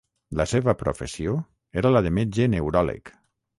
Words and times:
La 0.39 0.45
seva 0.53 0.73
professió 0.79 1.35
era 1.83 1.93
la 1.99 2.03
de 2.09 2.15
metge 2.21 2.51
neuròleg. 2.57 3.15